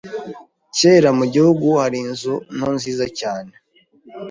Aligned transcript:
Kera, 0.77 1.09
mu 1.19 1.25
gihugu 1.33 1.65
hari 1.81 1.97
inzu 2.05 2.33
nto 2.55 2.69
nziza 2.77 3.05
cyane. 3.19 3.53